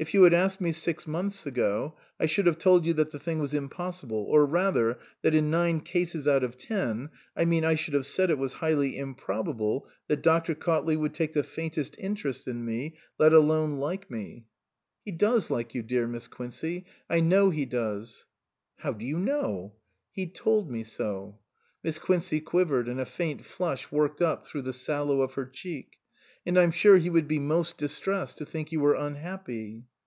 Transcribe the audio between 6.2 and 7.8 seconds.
out of ten I mean I